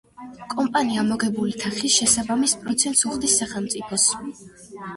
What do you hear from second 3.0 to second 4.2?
უხდის სახელმწიფოს.